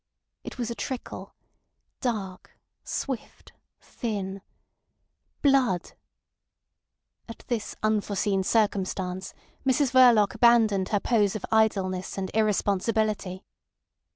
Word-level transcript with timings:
It 0.43 0.57
was 0.57 0.71
a 0.71 0.73
trickle, 0.73 1.35
dark, 1.99 2.57
swift, 2.83 3.53
thin.... 3.79 4.41
Blood! 5.43 5.91
At 7.29 7.43
this 7.49 7.75
unforeseen 7.83 8.41
circumstance 8.41 9.35
Mrs 9.63 9.91
Verloc 9.91 10.33
abandoned 10.33 10.89
her 10.89 10.99
pose 10.99 11.35
of 11.35 11.45
idleness 11.51 12.17
and 12.17 12.31
irresponsibility. 12.33 13.45